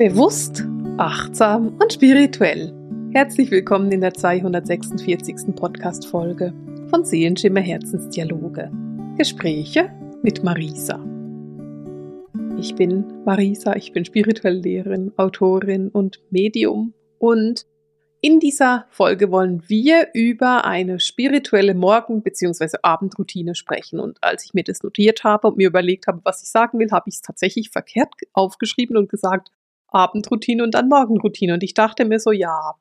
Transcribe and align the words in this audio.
Bewusst, 0.00 0.64
achtsam 0.96 1.76
und 1.78 1.92
spirituell. 1.92 2.72
Herzlich 3.12 3.50
willkommen 3.50 3.92
in 3.92 4.00
der 4.00 4.14
246. 4.14 5.54
Podcast-Folge 5.54 6.54
von 6.88 7.04
Seelenschimmer 7.04 7.60
Herzensdialoge. 7.60 8.72
Gespräche 9.18 9.90
mit 10.22 10.42
Marisa. 10.42 11.04
Ich 12.58 12.74
bin 12.76 13.04
Marisa, 13.26 13.76
ich 13.76 13.92
bin 13.92 14.06
spirituelle 14.06 14.60
Lehrerin, 14.60 15.12
Autorin 15.18 15.90
und 15.90 16.22
Medium 16.30 16.94
und 17.18 17.66
in 18.22 18.40
dieser 18.40 18.86
Folge 18.88 19.30
wollen 19.30 19.62
wir 19.68 20.08
über 20.14 20.64
eine 20.64 20.98
spirituelle 20.98 21.74
Morgen- 21.74 22.22
bzw. 22.22 22.78
Abendroutine 22.82 23.54
sprechen. 23.54 24.00
Und 24.00 24.16
als 24.22 24.46
ich 24.46 24.54
mir 24.54 24.64
das 24.64 24.82
notiert 24.82 25.24
habe 25.24 25.48
und 25.48 25.58
mir 25.58 25.68
überlegt 25.68 26.06
habe, 26.06 26.20
was 26.24 26.42
ich 26.42 26.48
sagen 26.48 26.78
will, 26.78 26.90
habe 26.90 27.08
ich 27.08 27.16
es 27.16 27.22
tatsächlich 27.22 27.68
verkehrt 27.68 28.14
aufgeschrieben 28.32 28.96
und 28.96 29.10
gesagt 29.10 29.50
Abendroutine 29.92 30.62
und 30.62 30.74
dann 30.74 30.88
Morgenroutine. 30.88 31.54
Und 31.54 31.62
ich 31.62 31.74
dachte 31.74 32.04
mir 32.04 32.20
so, 32.20 32.32
ja, 32.32 32.74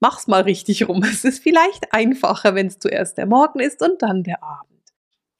mach's 0.00 0.26
mal 0.26 0.42
richtig 0.42 0.88
rum. 0.88 1.02
Es 1.04 1.24
ist 1.24 1.42
vielleicht 1.42 1.92
einfacher, 1.92 2.54
wenn 2.54 2.66
es 2.66 2.78
zuerst 2.78 3.18
der 3.18 3.26
Morgen 3.26 3.60
ist 3.60 3.82
und 3.82 4.02
dann 4.02 4.22
der 4.22 4.42
Abend. 4.42 4.68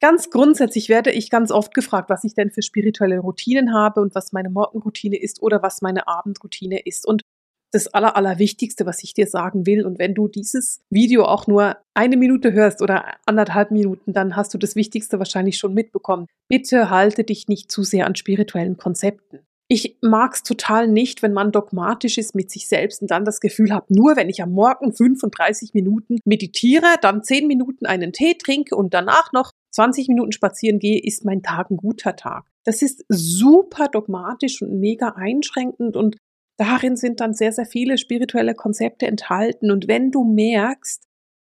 Ganz 0.01 0.29
grundsätzlich 0.29 0.87
werde 0.87 1.11
ich 1.11 1.29
ganz 1.29 1.51
oft 1.51 1.73
gefragt, 1.73 2.09
was 2.09 2.23
ich 2.23 2.33
denn 2.33 2.51
für 2.51 2.61
spirituelle 2.61 3.19
Routinen 3.19 3.73
habe 3.73 3.99
und 3.99 4.15
was 4.15 4.31
meine 4.31 4.49
Morgenroutine 4.49 5.17
ist 5.17 5.41
oder 5.41 5.61
was 5.61 5.81
meine 5.81 6.07
Abendroutine 6.07 6.79
ist. 6.85 7.05
Und 7.05 7.23
das 7.71 7.87
Aller, 7.87 8.15
Allerwichtigste, 8.15 8.85
was 8.85 9.03
ich 9.03 9.13
dir 9.13 9.27
sagen 9.27 9.65
will. 9.65 9.85
Und 9.85 9.99
wenn 9.99 10.15
du 10.15 10.27
dieses 10.27 10.81
Video 10.89 11.25
auch 11.25 11.47
nur 11.47 11.77
eine 11.93 12.17
Minute 12.17 12.53
hörst 12.53 12.81
oder 12.81 13.05
anderthalb 13.25 13.71
Minuten, 13.71 14.13
dann 14.13 14.35
hast 14.35 14.53
du 14.53 14.57
das 14.57 14.75
Wichtigste 14.75 15.19
wahrscheinlich 15.19 15.57
schon 15.57 15.73
mitbekommen. 15.73 16.27
Bitte 16.47 16.89
halte 16.89 17.23
dich 17.23 17.47
nicht 17.47 17.71
zu 17.71 17.83
sehr 17.83 18.07
an 18.07 18.15
spirituellen 18.15 18.77
Konzepten. 18.77 19.39
Ich 19.71 19.97
mag 20.01 20.33
es 20.33 20.41
total 20.41 20.87
nicht, 20.87 21.21
wenn 21.21 21.31
man 21.31 21.51
dogmatisch 21.51 22.17
ist 22.17 22.33
mit 22.33 22.49
sich 22.49 22.67
selbst 22.67 23.03
und 23.03 23.11
dann 23.11 23.23
das 23.23 23.39
Gefühl 23.39 23.71
hat, 23.71 23.91
nur 23.91 24.15
wenn 24.15 24.27
ich 24.27 24.41
am 24.41 24.51
Morgen 24.51 24.91
35 24.91 25.75
Minuten 25.75 26.17
meditiere, 26.25 26.95
dann 27.01 27.23
10 27.23 27.45
Minuten 27.45 27.85
einen 27.85 28.11
Tee 28.11 28.33
trinke 28.33 28.75
und 28.75 28.95
danach 28.95 29.31
noch 29.31 29.51
20 29.71 30.07
Minuten 30.07 30.31
spazieren 30.31 30.79
gehe, 30.79 30.99
ist 30.99 31.23
mein 31.23 31.43
Tag 31.43 31.69
ein 31.69 31.77
guter 31.77 32.15
Tag. 32.15 32.45
Das 32.65 32.81
ist 32.81 33.05
super 33.09 33.89
dogmatisch 33.89 34.63
und 34.63 34.79
mega 34.79 35.09
einschränkend 35.09 35.95
und 35.95 36.17
darin 36.57 36.95
sind 36.95 37.19
dann 37.19 37.35
sehr, 37.35 37.51
sehr 37.51 37.67
viele 37.67 37.99
spirituelle 37.99 38.55
Konzepte 38.55 39.05
enthalten. 39.05 39.69
Und 39.69 39.87
wenn 39.87 40.09
du 40.09 40.23
merkst, 40.23 41.03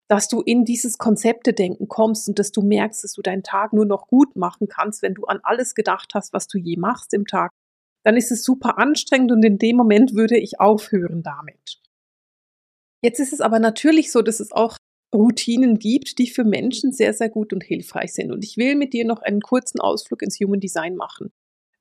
dass 0.07 0.29
du 0.29 0.41
in 0.41 0.63
dieses 0.63 0.97
Konzeptedenken 0.97 1.89
kommst 1.89 2.29
und 2.29 2.39
dass 2.39 2.53
du 2.53 2.61
merkst, 2.61 3.03
dass 3.03 3.13
du 3.13 3.21
deinen 3.21 3.43
Tag 3.43 3.73
nur 3.73 3.85
noch 3.85 4.07
gut 4.07 4.37
machen 4.37 4.67
kannst, 4.69 5.01
wenn 5.01 5.13
du 5.13 5.25
an 5.25 5.39
alles 5.43 5.75
gedacht 5.75 6.13
hast, 6.13 6.31
was 6.31 6.47
du 6.47 6.57
je 6.57 6.77
machst 6.77 7.13
im 7.13 7.25
Tag, 7.25 7.51
dann 8.03 8.17
ist 8.17 8.31
es 8.31 8.43
super 8.43 8.77
anstrengend 8.77 9.31
und 9.31 9.43
in 9.43 9.57
dem 9.57 9.75
Moment 9.75 10.13
würde 10.13 10.37
ich 10.37 10.59
aufhören 10.59 11.23
damit. 11.23 11.79
Jetzt 13.01 13.19
ist 13.19 13.33
es 13.33 13.41
aber 13.41 13.59
natürlich 13.59 14.11
so, 14.11 14.21
dass 14.21 14.39
es 14.39 14.51
auch 14.51 14.77
Routinen 15.13 15.77
gibt, 15.77 16.17
die 16.17 16.27
für 16.27 16.43
Menschen 16.43 16.91
sehr, 16.91 17.13
sehr 17.13 17.29
gut 17.29 17.53
und 17.53 17.63
hilfreich 17.63 18.13
sind. 18.13 18.31
Und 18.31 18.43
ich 18.43 18.57
will 18.57 18.75
mit 18.75 18.93
dir 18.93 19.05
noch 19.05 19.21
einen 19.21 19.41
kurzen 19.41 19.79
Ausflug 19.79 20.21
ins 20.21 20.39
Human 20.39 20.59
Design 20.59 20.95
machen. 20.95 21.31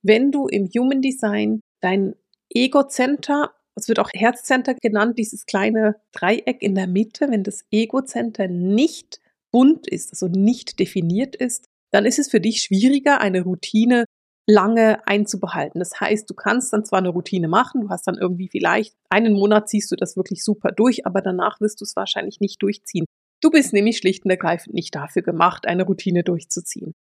Wenn 0.03 0.33
du 0.33 0.49
im 0.49 0.67
Human 0.67 1.01
Design 1.01 1.61
dein 1.81 2.15
Ego-Center, 2.51 3.53
es 3.75 3.89
wird 3.89 4.01
auch 4.01 4.11
Herzcenter 4.13 4.75
genannt, 4.75 5.19
dieses 5.19 5.47
kleine 5.47 5.97
Dreieck 6.13 6.61
in 6.61 6.75
der 6.75 6.87
Mitte, 6.87 7.31
wenn 7.31 7.43
das 7.43 7.65
Ego-Center 7.71 8.49
nicht 8.49 9.21
bunt 9.51 9.87
ist, 9.87 10.13
also 10.13 10.27
nicht 10.27 10.79
definiert 10.79 11.37
ist, 11.37 11.67
dann 11.91 12.05
ist 12.05 12.19
es 12.19 12.29
für 12.31 12.41
dich 12.41 12.63
schwieriger, 12.63 13.21
eine 13.21 13.43
Routine 13.43 14.05
lange 14.49 15.07
einzubehalten. 15.07 15.79
Das 15.79 16.01
heißt, 16.01 16.29
du 16.29 16.35
kannst 16.35 16.73
dann 16.73 16.85
zwar 16.85 16.99
eine 16.99 17.11
Routine 17.11 17.49
machen, 17.49 17.83
du 17.83 17.89
hast 17.91 18.07
dann 18.07 18.17
irgendwie 18.17 18.49
vielleicht 18.49 18.95
einen 19.09 19.35
Monat 19.35 19.69
ziehst 19.69 19.91
du 19.93 19.97
das 19.97 20.17
wirklich 20.17 20.43
super 20.43 20.73
durch, 20.73 21.07
aber 21.07 21.21
danach 21.21 21.61
wirst 21.61 21.81
du 21.81 21.85
es 21.85 21.95
wahrscheinlich 21.97 22.41
nicht 22.41 22.63
durchziehen. 22.63 23.07
Du 23.41 23.51
bist 23.51 23.73
nämlich 23.73 23.99
schlicht 23.99 24.25
und 24.25 24.31
ergreifend 24.31 24.75
nicht 24.75 24.95
dafür 24.95 25.23
gemacht, 25.23 25.67
eine 25.67 25.85
Routine 25.85 26.23
durchzuziehen. 26.25 26.93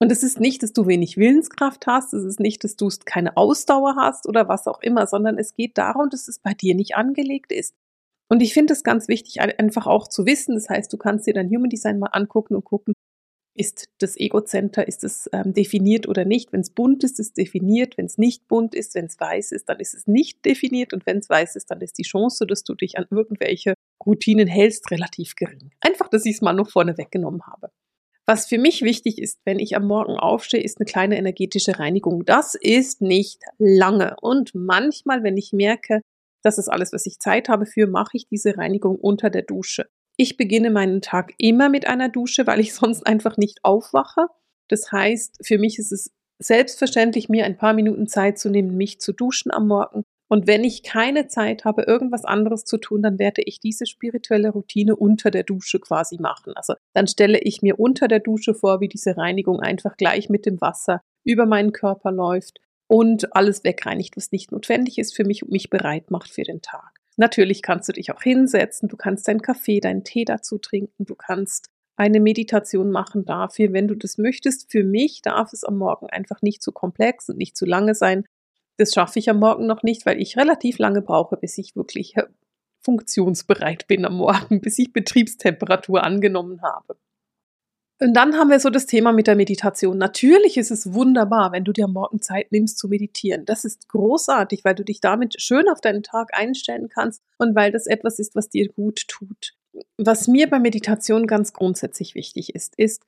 Und 0.00 0.10
es 0.10 0.22
ist 0.22 0.40
nicht, 0.40 0.62
dass 0.62 0.72
du 0.72 0.86
wenig 0.86 1.16
Willenskraft 1.16 1.86
hast, 1.86 2.12
es 2.14 2.24
ist 2.24 2.40
nicht, 2.40 2.64
dass 2.64 2.76
du 2.76 2.88
keine 3.04 3.36
Ausdauer 3.36 3.96
hast 3.96 4.28
oder 4.28 4.48
was 4.48 4.66
auch 4.66 4.80
immer, 4.82 5.06
sondern 5.06 5.38
es 5.38 5.54
geht 5.54 5.78
darum, 5.78 6.10
dass 6.10 6.28
es 6.28 6.40
bei 6.40 6.52
dir 6.52 6.74
nicht 6.74 6.96
angelegt 6.96 7.52
ist. 7.52 7.74
Und 8.28 8.42
ich 8.42 8.54
finde 8.54 8.72
es 8.72 8.82
ganz 8.82 9.08
wichtig, 9.08 9.40
einfach 9.40 9.86
auch 9.86 10.08
zu 10.08 10.26
wissen. 10.26 10.54
Das 10.54 10.68
heißt, 10.68 10.92
du 10.92 10.96
kannst 10.96 11.26
dir 11.26 11.34
dein 11.34 11.48
Human 11.48 11.70
Design 11.70 11.98
mal 11.98 12.08
angucken 12.08 12.56
und 12.56 12.64
gucken, 12.64 12.94
ist 13.54 13.88
das 13.98 14.16
Ego-Center, 14.18 14.86
ist 14.86 15.04
es 15.04 15.28
ähm, 15.32 15.52
definiert 15.52 16.08
oder 16.08 16.24
nicht? 16.24 16.52
Wenn 16.52 16.60
es 16.60 16.70
bunt 16.70 17.04
ist, 17.04 17.20
ist 17.20 17.28
es 17.28 17.32
definiert. 17.32 17.96
Wenn 17.96 18.06
es 18.06 18.18
nicht 18.18 18.48
bunt 18.48 18.74
ist, 18.74 18.94
wenn 18.94 19.06
es 19.06 19.18
weiß 19.18 19.52
ist, 19.52 19.68
dann 19.68 19.78
ist 19.78 19.94
es 19.94 20.06
nicht 20.06 20.44
definiert. 20.44 20.92
Und 20.92 21.06
wenn 21.06 21.18
es 21.18 21.28
weiß 21.28 21.56
ist, 21.56 21.70
dann 21.70 21.80
ist 21.80 21.98
die 21.98 22.02
Chance, 22.02 22.46
dass 22.46 22.64
du 22.64 22.74
dich 22.74 22.98
an 22.98 23.06
irgendwelche 23.10 23.74
Routinen 24.04 24.48
hältst, 24.48 24.90
relativ 24.90 25.36
gering. 25.36 25.70
Einfach, 25.80 26.08
dass 26.08 26.26
ich 26.26 26.36
es 26.36 26.42
mal 26.42 26.52
noch 26.52 26.70
vorne 26.70 26.98
weggenommen 26.98 27.46
habe. 27.46 27.70
Was 28.26 28.46
für 28.46 28.58
mich 28.58 28.82
wichtig 28.82 29.18
ist, 29.18 29.38
wenn 29.44 29.58
ich 29.58 29.76
am 29.76 29.86
Morgen 29.86 30.16
aufstehe, 30.16 30.62
ist 30.62 30.80
eine 30.80 30.86
kleine 30.86 31.18
energetische 31.18 31.78
Reinigung. 31.78 32.24
Das 32.24 32.54
ist 32.54 33.02
nicht 33.02 33.42
lange. 33.58 34.16
Und 34.20 34.54
manchmal, 34.54 35.22
wenn 35.22 35.36
ich 35.36 35.52
merke, 35.52 36.00
das 36.42 36.58
ist 36.58 36.68
alles, 36.68 36.92
was 36.92 37.06
ich 37.06 37.18
Zeit 37.18 37.48
habe 37.48 37.66
für, 37.66 37.86
mache 37.86 38.16
ich 38.16 38.26
diese 38.26 38.56
Reinigung 38.56 38.96
unter 38.96 39.30
der 39.30 39.42
Dusche. 39.42 39.86
Ich 40.16 40.36
beginne 40.36 40.70
meinen 40.70 41.02
Tag 41.02 41.32
immer 41.38 41.68
mit 41.68 41.86
einer 41.86 42.08
Dusche, 42.08 42.46
weil 42.46 42.60
ich 42.60 42.74
sonst 42.74 43.06
einfach 43.06 43.36
nicht 43.36 43.60
aufwache. 43.64 44.26
Das 44.68 44.92
heißt, 44.92 45.38
für 45.42 45.58
mich 45.58 45.78
ist 45.78 45.92
es 45.92 46.10
selbstverständlich, 46.38 47.28
mir 47.28 47.44
ein 47.44 47.56
paar 47.56 47.74
Minuten 47.74 48.06
Zeit 48.06 48.38
zu 48.38 48.50
nehmen, 48.50 48.76
mich 48.76 49.00
zu 49.00 49.12
duschen 49.12 49.52
am 49.52 49.68
Morgen. 49.68 50.04
Und 50.28 50.46
wenn 50.46 50.64
ich 50.64 50.82
keine 50.82 51.28
Zeit 51.28 51.64
habe, 51.64 51.82
irgendwas 51.82 52.24
anderes 52.24 52.64
zu 52.64 52.78
tun, 52.78 53.02
dann 53.02 53.18
werde 53.18 53.42
ich 53.42 53.60
diese 53.60 53.86
spirituelle 53.86 54.50
Routine 54.50 54.96
unter 54.96 55.30
der 55.30 55.44
Dusche 55.44 55.78
quasi 55.80 56.16
machen. 56.18 56.54
Also 56.56 56.74
dann 56.94 57.06
stelle 57.06 57.38
ich 57.38 57.62
mir 57.62 57.78
unter 57.78 58.08
der 58.08 58.20
Dusche 58.20 58.54
vor, 58.54 58.80
wie 58.80 58.88
diese 58.88 59.16
Reinigung 59.16 59.60
einfach 59.60 59.96
gleich 59.96 60.30
mit 60.30 60.46
dem 60.46 60.60
Wasser 60.60 61.02
über 61.24 61.46
meinen 61.46 61.72
Körper 61.72 62.10
läuft 62.10 62.60
und 62.88 63.36
alles 63.36 63.64
wegreinigt, 63.64 64.16
was 64.16 64.32
nicht 64.32 64.50
notwendig 64.50 64.98
ist 64.98 65.14
für 65.14 65.24
mich 65.24 65.42
und 65.42 65.52
mich 65.52 65.70
bereit 65.70 66.10
macht 66.10 66.30
für 66.30 66.42
den 66.42 66.62
Tag. 66.62 66.93
Natürlich 67.16 67.62
kannst 67.62 67.88
du 67.88 67.92
dich 67.92 68.12
auch 68.12 68.22
hinsetzen, 68.22 68.88
du 68.88 68.96
kannst 68.96 69.28
deinen 69.28 69.42
Kaffee, 69.42 69.80
deinen 69.80 70.04
Tee 70.04 70.24
dazu 70.24 70.58
trinken, 70.58 71.04
du 71.04 71.14
kannst 71.14 71.70
eine 71.96 72.20
Meditation 72.20 72.90
machen 72.90 73.24
dafür, 73.24 73.72
wenn 73.72 73.86
du 73.86 73.94
das 73.94 74.18
möchtest. 74.18 74.70
Für 74.70 74.82
mich 74.82 75.22
darf 75.22 75.52
es 75.52 75.62
am 75.62 75.78
Morgen 75.78 76.08
einfach 76.10 76.42
nicht 76.42 76.62
zu 76.62 76.72
komplex 76.72 77.28
und 77.28 77.38
nicht 77.38 77.56
zu 77.56 77.66
lange 77.66 77.94
sein. 77.94 78.24
Das 78.78 78.92
schaffe 78.92 79.20
ich 79.20 79.30
am 79.30 79.38
Morgen 79.38 79.66
noch 79.66 79.84
nicht, 79.84 80.04
weil 80.04 80.20
ich 80.20 80.36
relativ 80.36 80.78
lange 80.78 81.02
brauche, 81.02 81.36
bis 81.36 81.56
ich 81.58 81.76
wirklich 81.76 82.16
äh, 82.16 82.24
funktionsbereit 82.82 83.86
bin 83.86 84.04
am 84.04 84.16
Morgen, 84.16 84.60
bis 84.60 84.78
ich 84.78 84.92
Betriebstemperatur 84.92 86.02
angenommen 86.02 86.62
habe. 86.62 86.96
Und 88.04 88.12
dann 88.12 88.36
haben 88.36 88.50
wir 88.50 88.60
so 88.60 88.68
das 88.68 88.84
Thema 88.84 89.12
mit 89.12 89.28
der 89.28 89.34
Meditation. 89.34 89.96
Natürlich 89.96 90.58
ist 90.58 90.70
es 90.70 90.92
wunderbar, 90.92 91.52
wenn 91.52 91.64
du 91.64 91.72
dir 91.72 91.88
Morgen 91.88 92.20
Zeit 92.20 92.52
nimmst 92.52 92.76
zu 92.76 92.88
meditieren. 92.88 93.46
Das 93.46 93.64
ist 93.64 93.88
großartig, 93.88 94.62
weil 94.62 94.74
du 94.74 94.84
dich 94.84 95.00
damit 95.00 95.40
schön 95.40 95.70
auf 95.70 95.80
deinen 95.80 96.02
Tag 96.02 96.28
einstellen 96.34 96.90
kannst 96.90 97.22
und 97.38 97.54
weil 97.54 97.72
das 97.72 97.86
etwas 97.86 98.18
ist, 98.18 98.34
was 98.34 98.50
dir 98.50 98.68
gut 98.68 99.08
tut. 99.08 99.54
Was 99.96 100.28
mir 100.28 100.50
bei 100.50 100.58
Meditation 100.58 101.26
ganz 101.26 101.54
grundsätzlich 101.54 102.14
wichtig 102.14 102.54
ist, 102.54 102.74
ist, 102.76 103.02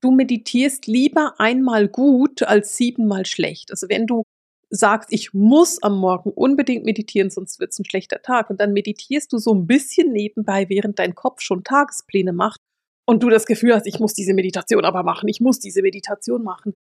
du 0.00 0.12
meditierst 0.12 0.86
lieber 0.86 1.34
einmal 1.36 1.86
gut 1.86 2.42
als 2.42 2.74
siebenmal 2.74 3.26
schlecht. 3.26 3.70
Also 3.70 3.90
wenn 3.90 4.06
du 4.06 4.22
sagst, 4.70 5.12
ich 5.12 5.34
muss 5.34 5.82
am 5.82 5.98
Morgen 5.98 6.30
unbedingt 6.30 6.86
meditieren, 6.86 7.28
sonst 7.28 7.60
wird 7.60 7.72
es 7.72 7.80
ein 7.80 7.84
schlechter 7.84 8.22
Tag. 8.22 8.48
Und 8.48 8.62
dann 8.62 8.72
meditierst 8.72 9.30
du 9.30 9.36
so 9.36 9.52
ein 9.52 9.66
bisschen 9.66 10.10
nebenbei, 10.10 10.70
während 10.70 10.98
dein 10.98 11.14
Kopf 11.14 11.42
schon 11.42 11.64
Tagespläne 11.64 12.32
macht 12.32 12.62
und 13.08 13.22
du 13.22 13.30
das 13.30 13.46
Gefühl 13.46 13.74
hast, 13.74 13.86
ich 13.86 14.00
muss 14.00 14.12
diese 14.12 14.34
Meditation 14.34 14.84
aber 14.84 15.02
machen, 15.02 15.28
ich 15.28 15.40
muss 15.40 15.58
diese 15.58 15.80
Meditation 15.80 16.42
machen, 16.42 16.74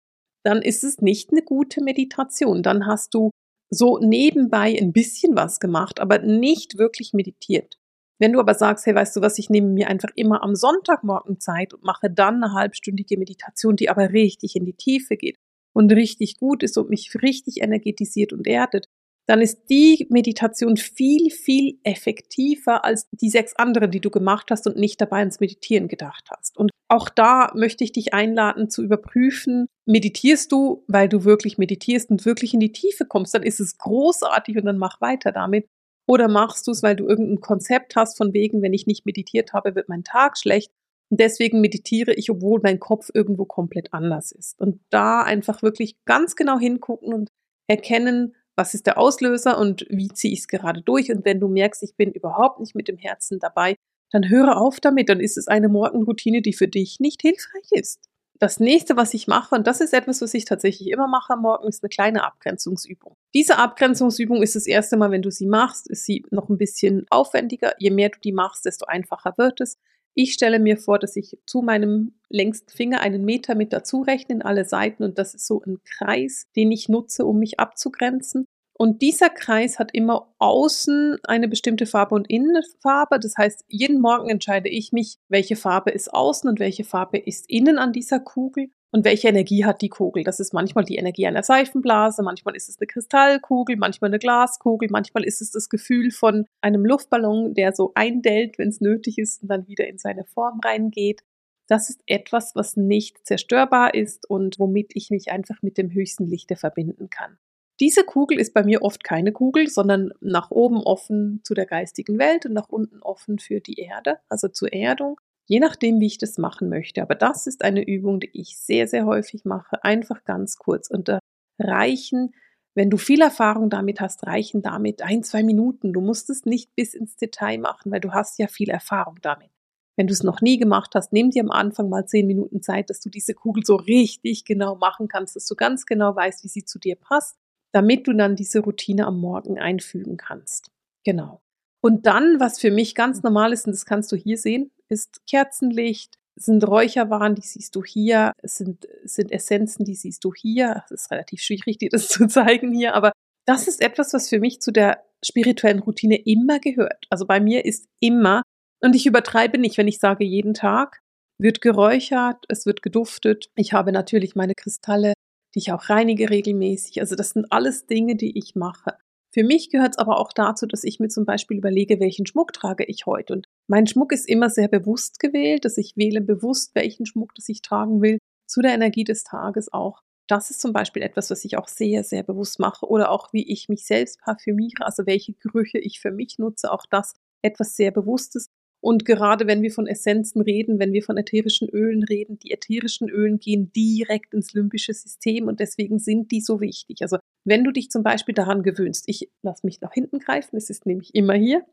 dann 0.42 0.62
ist 0.62 0.82
es 0.82 1.02
nicht 1.02 1.30
eine 1.30 1.42
gute 1.42 1.82
Meditation. 1.82 2.62
Dann 2.62 2.86
hast 2.86 3.12
du 3.12 3.30
so 3.70 3.98
nebenbei 3.98 4.74
ein 4.80 4.92
bisschen 4.92 5.36
was 5.36 5.60
gemacht, 5.60 6.00
aber 6.00 6.20
nicht 6.20 6.78
wirklich 6.78 7.12
meditiert. 7.12 7.76
Wenn 8.18 8.32
du 8.32 8.40
aber 8.40 8.54
sagst, 8.54 8.86
hey, 8.86 8.94
weißt 8.94 9.16
du 9.16 9.20
was, 9.20 9.38
ich 9.38 9.50
nehme 9.50 9.68
mir 9.68 9.88
einfach 9.88 10.10
immer 10.16 10.42
am 10.42 10.54
Sonntagmorgen 10.54 11.40
Zeit 11.40 11.74
und 11.74 11.84
mache 11.84 12.08
dann 12.10 12.42
eine 12.42 12.54
halbstündige 12.54 13.18
Meditation, 13.18 13.76
die 13.76 13.90
aber 13.90 14.12
richtig 14.12 14.56
in 14.56 14.64
die 14.64 14.76
Tiefe 14.76 15.16
geht 15.16 15.36
und 15.74 15.92
richtig 15.92 16.38
gut 16.38 16.62
ist 16.62 16.78
und 16.78 16.88
mich 16.88 17.14
richtig 17.20 17.60
energetisiert 17.60 18.32
und 18.32 18.46
erdet, 18.46 18.86
dann 19.26 19.40
ist 19.40 19.70
die 19.70 20.06
Meditation 20.10 20.76
viel, 20.76 21.30
viel 21.30 21.78
effektiver 21.82 22.84
als 22.84 23.08
die 23.10 23.30
sechs 23.30 23.54
anderen, 23.56 23.90
die 23.90 24.00
du 24.00 24.10
gemacht 24.10 24.50
hast 24.50 24.66
und 24.66 24.76
nicht 24.76 25.00
dabei 25.00 25.22
ins 25.22 25.40
Meditieren 25.40 25.88
gedacht 25.88 26.28
hast. 26.30 26.56
Und 26.58 26.70
auch 26.88 27.08
da 27.08 27.50
möchte 27.54 27.84
ich 27.84 27.92
dich 27.92 28.12
einladen 28.12 28.68
zu 28.68 28.82
überprüfen, 28.82 29.66
meditierst 29.86 30.52
du, 30.52 30.84
weil 30.88 31.08
du 31.08 31.24
wirklich 31.24 31.56
meditierst 31.56 32.10
und 32.10 32.26
wirklich 32.26 32.52
in 32.52 32.60
die 32.60 32.72
Tiefe 32.72 33.06
kommst, 33.06 33.34
dann 33.34 33.42
ist 33.42 33.60
es 33.60 33.78
großartig 33.78 34.58
und 34.58 34.66
dann 34.66 34.78
mach 34.78 35.00
weiter 35.00 35.32
damit. 35.32 35.66
Oder 36.06 36.28
machst 36.28 36.66
du 36.66 36.70
es, 36.70 36.82
weil 36.82 36.96
du 36.96 37.08
irgendein 37.08 37.40
Konzept 37.40 37.96
hast 37.96 38.18
von 38.18 38.34
wegen, 38.34 38.60
wenn 38.60 38.74
ich 38.74 38.86
nicht 38.86 39.06
meditiert 39.06 39.54
habe, 39.54 39.74
wird 39.74 39.88
mein 39.88 40.04
Tag 40.04 40.36
schlecht. 40.36 40.70
Und 41.10 41.18
deswegen 41.20 41.62
meditiere 41.62 42.12
ich, 42.12 42.30
obwohl 42.30 42.60
mein 42.62 42.78
Kopf 42.78 43.10
irgendwo 43.14 43.46
komplett 43.46 43.94
anders 43.94 44.32
ist. 44.32 44.60
Und 44.60 44.80
da 44.90 45.22
einfach 45.22 45.62
wirklich 45.62 45.96
ganz 46.04 46.36
genau 46.36 46.58
hingucken 46.58 47.14
und 47.14 47.30
erkennen, 47.66 48.34
was 48.56 48.74
ist 48.74 48.86
der 48.86 48.98
Auslöser 48.98 49.58
und 49.58 49.86
wie 49.88 50.08
ziehe 50.08 50.32
ich 50.32 50.40
es 50.40 50.48
gerade 50.48 50.82
durch. 50.82 51.10
Und 51.10 51.24
wenn 51.24 51.40
du 51.40 51.48
merkst, 51.48 51.82
ich 51.82 51.96
bin 51.96 52.12
überhaupt 52.12 52.60
nicht 52.60 52.74
mit 52.74 52.88
dem 52.88 52.98
Herzen 52.98 53.38
dabei, 53.38 53.76
dann 54.10 54.28
höre 54.28 54.56
auf 54.56 54.80
damit, 54.80 55.08
dann 55.08 55.20
ist 55.20 55.36
es 55.36 55.48
eine 55.48 55.68
Morgenroutine, 55.68 56.40
die 56.40 56.52
für 56.52 56.68
dich 56.68 57.00
nicht 57.00 57.22
hilfreich 57.22 57.66
ist. 57.70 58.00
Das 58.38 58.60
nächste, 58.60 58.96
was 58.96 59.14
ich 59.14 59.26
mache, 59.26 59.54
und 59.54 59.66
das 59.66 59.80
ist 59.80 59.94
etwas, 59.94 60.20
was 60.20 60.34
ich 60.34 60.44
tatsächlich 60.44 60.90
immer 60.90 61.06
mache 61.06 61.32
am 61.32 61.42
Morgen, 61.42 61.68
ist 61.68 61.82
eine 61.82 61.88
kleine 61.88 62.24
Abgrenzungsübung. 62.24 63.16
Diese 63.32 63.58
Abgrenzungsübung 63.58 64.42
ist 64.42 64.56
das 64.56 64.66
erste 64.66 64.96
Mal, 64.96 65.10
wenn 65.10 65.22
du 65.22 65.30
sie 65.30 65.46
machst, 65.46 65.88
ist 65.88 66.04
sie 66.04 66.24
noch 66.30 66.48
ein 66.48 66.58
bisschen 66.58 67.06
aufwendiger. 67.10 67.74
Je 67.78 67.90
mehr 67.90 68.10
du 68.10 68.18
die 68.18 68.32
machst, 68.32 68.64
desto 68.64 68.86
einfacher 68.86 69.34
wird 69.36 69.60
es. 69.60 69.78
Ich 70.14 70.32
stelle 70.32 70.60
mir 70.60 70.76
vor, 70.76 70.98
dass 71.00 71.16
ich 71.16 71.38
zu 71.44 71.60
meinem 71.60 72.14
längsten 72.28 72.70
Finger 72.70 73.00
einen 73.00 73.24
Meter 73.24 73.56
mit 73.56 73.72
dazu 73.72 74.02
rechne 74.02 74.36
in 74.36 74.42
alle 74.42 74.64
Seiten 74.64 75.02
und 75.02 75.18
das 75.18 75.34
ist 75.34 75.46
so 75.46 75.60
ein 75.66 75.78
Kreis, 75.84 76.46
den 76.54 76.70
ich 76.70 76.88
nutze, 76.88 77.26
um 77.26 77.38
mich 77.38 77.58
abzugrenzen. 77.58 78.46
Und 78.76 79.02
dieser 79.02 79.30
Kreis 79.30 79.78
hat 79.78 79.90
immer 79.92 80.34
außen 80.38 81.18
eine 81.24 81.48
bestimmte 81.48 81.86
Farbe 81.86 82.14
und 82.16 82.28
innen 82.28 82.56
eine 82.56 82.64
Farbe. 82.80 83.20
Das 83.20 83.36
heißt, 83.36 83.64
jeden 83.68 84.00
Morgen 84.00 84.28
entscheide 84.28 84.68
ich 84.68 84.90
mich, 84.90 85.18
welche 85.28 85.54
Farbe 85.54 85.90
ist 85.90 86.12
außen 86.12 86.50
und 86.50 86.58
welche 86.58 86.84
Farbe 86.84 87.18
ist 87.18 87.48
innen 87.48 87.78
an 87.78 87.92
dieser 87.92 88.18
Kugel 88.18 88.70
und 88.94 89.04
welche 89.04 89.26
Energie 89.26 89.64
hat 89.64 89.82
die 89.82 89.88
Kugel. 89.88 90.22
Das 90.22 90.38
ist 90.38 90.54
manchmal 90.54 90.84
die 90.84 90.94
Energie 90.94 91.26
einer 91.26 91.42
Seifenblase, 91.42 92.22
manchmal 92.22 92.54
ist 92.54 92.68
es 92.68 92.78
eine 92.78 92.86
Kristallkugel, 92.86 93.74
manchmal 93.76 94.10
eine 94.10 94.20
Glaskugel, 94.20 94.88
manchmal 94.88 95.24
ist 95.24 95.42
es 95.42 95.50
das 95.50 95.68
Gefühl 95.68 96.12
von 96.12 96.46
einem 96.60 96.86
Luftballon, 96.86 97.54
der 97.54 97.72
so 97.72 97.90
eindellt, 97.96 98.56
wenn 98.56 98.68
es 98.68 98.80
nötig 98.80 99.18
ist 99.18 99.42
und 99.42 99.48
dann 99.48 99.66
wieder 99.66 99.88
in 99.88 99.98
seine 99.98 100.24
Form 100.24 100.60
reingeht. 100.64 101.24
Das 101.66 101.90
ist 101.90 102.02
etwas, 102.06 102.54
was 102.54 102.76
nicht 102.76 103.26
zerstörbar 103.26 103.94
ist 103.94 104.30
und 104.30 104.60
womit 104.60 104.92
ich 104.94 105.10
mich 105.10 105.32
einfach 105.32 105.60
mit 105.60 105.76
dem 105.76 105.92
höchsten 105.92 106.28
Lichte 106.28 106.54
verbinden 106.54 107.10
kann. 107.10 107.36
Diese 107.80 108.04
Kugel 108.04 108.38
ist 108.38 108.54
bei 108.54 108.62
mir 108.62 108.82
oft 108.82 109.02
keine 109.02 109.32
Kugel, 109.32 109.68
sondern 109.68 110.12
nach 110.20 110.52
oben 110.52 110.76
offen 110.76 111.40
zu 111.42 111.54
der 111.54 111.66
geistigen 111.66 112.16
Welt 112.20 112.46
und 112.46 112.52
nach 112.52 112.68
unten 112.68 113.02
offen 113.02 113.40
für 113.40 113.60
die 113.60 113.80
Erde, 113.80 114.20
also 114.28 114.46
zur 114.46 114.72
Erdung, 114.72 115.18
je 115.46 115.60
nachdem, 115.60 116.00
wie 116.00 116.06
ich 116.06 116.18
das 116.18 116.38
machen 116.38 116.68
möchte. 116.68 117.02
Aber 117.02 117.14
das 117.14 117.46
ist 117.46 117.62
eine 117.62 117.86
Übung, 117.86 118.20
die 118.20 118.30
ich 118.32 118.58
sehr, 118.58 118.88
sehr 118.88 119.06
häufig 119.06 119.44
mache, 119.44 119.82
einfach 119.84 120.24
ganz 120.24 120.56
kurz. 120.56 120.88
Und 120.88 121.08
da 121.08 121.18
reichen, 121.58 122.34
wenn 122.74 122.90
du 122.90 122.96
viel 122.96 123.20
Erfahrung 123.20 123.70
damit 123.70 124.00
hast, 124.00 124.26
reichen 124.26 124.62
damit 124.62 125.02
ein, 125.02 125.22
zwei 125.22 125.42
Minuten. 125.42 125.92
Du 125.92 126.00
musst 126.00 126.30
es 126.30 126.44
nicht 126.44 126.74
bis 126.74 126.94
ins 126.94 127.16
Detail 127.16 127.58
machen, 127.58 127.92
weil 127.92 128.00
du 128.00 128.12
hast 128.12 128.38
ja 128.38 128.48
viel 128.48 128.70
Erfahrung 128.70 129.18
damit. 129.22 129.50
Wenn 129.96 130.08
du 130.08 130.12
es 130.12 130.24
noch 130.24 130.40
nie 130.40 130.58
gemacht 130.58 130.90
hast, 130.96 131.12
nimm 131.12 131.30
dir 131.30 131.44
am 131.44 131.52
Anfang 131.52 131.88
mal 131.88 132.04
zehn 132.06 132.26
Minuten 132.26 132.62
Zeit, 132.62 132.90
dass 132.90 132.98
du 132.98 133.10
diese 133.10 133.34
Kugel 133.34 133.64
so 133.64 133.76
richtig 133.76 134.44
genau 134.44 134.74
machen 134.74 135.06
kannst, 135.06 135.36
dass 135.36 135.46
du 135.46 135.54
ganz 135.54 135.86
genau 135.86 136.16
weißt, 136.16 136.42
wie 136.42 136.48
sie 136.48 136.64
zu 136.64 136.80
dir 136.80 136.96
passt 136.96 137.36
damit 137.74 138.06
du 138.06 138.12
dann 138.12 138.36
diese 138.36 138.60
Routine 138.60 139.04
am 139.04 139.18
Morgen 139.18 139.58
einfügen 139.58 140.16
kannst. 140.16 140.70
Genau. 141.04 141.42
Und 141.82 142.06
dann, 142.06 142.38
was 142.38 142.60
für 142.60 142.70
mich 142.70 142.94
ganz 142.94 143.24
normal 143.24 143.52
ist, 143.52 143.66
und 143.66 143.72
das 143.72 143.84
kannst 143.84 144.12
du 144.12 144.16
hier 144.16 144.38
sehen, 144.38 144.70
ist 144.88 145.20
Kerzenlicht, 145.28 146.18
sind 146.36 146.66
Räucherwaren, 146.66 147.34
die 147.34 147.42
siehst 147.42 147.76
du 147.76 147.84
hier, 147.84 148.32
sind, 148.42 148.86
sind 149.04 149.30
Essenzen, 149.30 149.84
die 149.84 149.94
siehst 149.94 150.24
du 150.24 150.32
hier. 150.34 150.82
Es 150.86 150.90
ist 150.90 151.10
relativ 151.10 151.40
schwierig, 151.40 151.78
dir 151.78 151.90
das 151.90 152.08
zu 152.08 152.26
zeigen 152.26 152.72
hier, 152.72 152.94
aber 152.94 153.12
das 153.46 153.68
ist 153.68 153.80
etwas, 153.80 154.12
was 154.14 154.28
für 154.28 154.40
mich 154.40 154.60
zu 154.60 154.72
der 154.72 155.04
spirituellen 155.24 155.80
Routine 155.80 156.16
immer 156.16 156.58
gehört. 156.58 157.06
Also 157.10 157.26
bei 157.26 157.40
mir 157.40 157.64
ist 157.64 157.86
immer, 158.00 158.42
und 158.82 158.94
ich 158.96 159.06
übertreibe 159.06 159.58
nicht, 159.58 159.78
wenn 159.78 159.88
ich 159.88 159.98
sage 159.98 160.24
jeden 160.24 160.54
Tag, 160.54 161.00
wird 161.38 161.60
geräuchert, 161.60 162.44
es 162.48 162.66
wird 162.66 162.82
geduftet. 162.82 163.50
Ich 163.56 163.72
habe 163.72 163.92
natürlich 163.92 164.34
meine 164.34 164.54
Kristalle 164.54 165.14
die 165.54 165.60
ich 165.60 165.72
auch 165.72 165.88
reinige 165.88 166.30
regelmäßig. 166.30 167.00
Also 167.00 167.14
das 167.14 167.30
sind 167.30 167.46
alles 167.50 167.86
Dinge, 167.86 168.16
die 168.16 168.36
ich 168.36 168.54
mache. 168.54 168.96
Für 169.34 169.42
mich 169.42 169.68
gehört 169.68 169.94
es 169.94 169.98
aber 169.98 170.20
auch 170.20 170.32
dazu, 170.32 170.64
dass 170.64 170.84
ich 170.84 171.00
mir 171.00 171.08
zum 171.08 171.24
Beispiel 171.24 171.58
überlege, 171.58 171.98
welchen 171.98 172.24
Schmuck 172.24 172.52
trage 172.52 172.84
ich 172.84 173.04
heute. 173.04 173.32
Und 173.32 173.48
mein 173.66 173.88
Schmuck 173.88 174.12
ist 174.12 174.28
immer 174.28 174.48
sehr 174.48 174.68
bewusst 174.68 175.18
gewählt, 175.18 175.64
dass 175.64 175.76
ich 175.76 175.96
wähle 175.96 176.20
bewusst, 176.20 176.76
welchen 176.76 177.04
Schmuck 177.04 177.34
das 177.34 177.48
ich 177.48 177.60
tragen 177.60 178.00
will, 178.00 178.18
zu 178.46 178.62
der 178.62 178.74
Energie 178.74 179.02
des 179.02 179.24
Tages 179.24 179.72
auch. 179.72 180.02
Das 180.28 180.50
ist 180.50 180.60
zum 180.60 180.72
Beispiel 180.72 181.02
etwas, 181.02 181.30
was 181.32 181.44
ich 181.44 181.58
auch 181.58 181.66
sehr, 181.66 182.04
sehr 182.04 182.22
bewusst 182.22 182.60
mache. 182.60 182.86
Oder 182.86 183.10
auch, 183.10 183.32
wie 183.32 183.50
ich 183.50 183.68
mich 183.68 183.84
selbst 183.84 184.20
parfümiere, 184.20 184.86
also 184.86 185.04
welche 185.04 185.32
Gerüche 185.32 185.78
ich 185.78 185.98
für 185.98 186.12
mich 186.12 186.38
nutze. 186.38 186.70
Auch 186.70 186.86
das 186.88 187.14
etwas 187.42 187.74
sehr 187.74 187.90
Bewusstes. 187.90 188.46
Und 188.84 189.06
gerade 189.06 189.46
wenn 189.46 189.62
wir 189.62 189.70
von 189.70 189.86
Essenzen 189.86 190.42
reden, 190.42 190.78
wenn 190.78 190.92
wir 190.92 191.02
von 191.02 191.16
ätherischen 191.16 191.70
Ölen 191.70 192.02
reden, 192.02 192.38
die 192.38 192.50
ätherischen 192.50 193.08
Ölen 193.08 193.38
gehen 193.38 193.72
direkt 193.72 194.34
ins 194.34 194.52
limbische 194.52 194.92
System 194.92 195.48
und 195.48 195.58
deswegen 195.58 195.98
sind 195.98 196.30
die 196.30 196.42
so 196.42 196.60
wichtig. 196.60 197.00
Also 197.00 197.16
wenn 197.44 197.64
du 197.64 197.70
dich 197.70 197.90
zum 197.90 198.02
Beispiel 198.02 198.34
daran 198.34 198.62
gewöhnst, 198.62 199.04
ich 199.06 199.30
lasse 199.40 199.64
mich 199.64 199.80
nach 199.80 199.94
hinten 199.94 200.18
greifen, 200.18 200.58
es 200.58 200.68
ist 200.68 200.84
nämlich 200.84 201.14
immer 201.14 201.32
hier. 201.32 201.64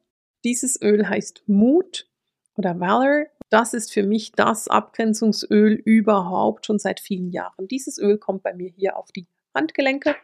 Dieses 0.45 0.81
Öl 0.81 1.05
heißt 1.05 1.43
Mut 1.47 2.07
oder 2.55 2.79
Valor. 2.79 3.25
Das 3.49 3.73
ist 3.73 3.91
für 3.91 4.03
mich 4.03 4.31
das 4.31 4.69
Abgrenzungsöl 4.69 5.73
überhaupt 5.73 6.65
schon 6.65 6.79
seit 6.79 7.01
vielen 7.01 7.29
Jahren. 7.29 7.67
Dieses 7.67 7.99
Öl 7.99 8.19
kommt 8.19 8.41
bei 8.41 8.53
mir 8.53 8.69
hier 8.69 8.95
auf 8.95 9.11
die 9.11 9.27
Handgelenke. 9.53 10.15